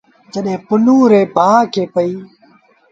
جڏهيݩ 0.33 0.63
پنهون 0.67 1.01
ري 1.11 1.21
ڀآن 1.35 1.59
کي 1.73 1.83
پئيٚ۔ 1.93 2.21